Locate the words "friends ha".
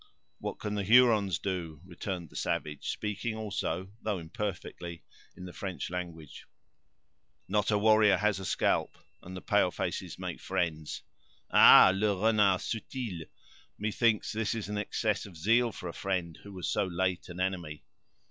10.41-11.93